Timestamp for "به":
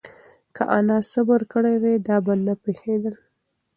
2.25-2.33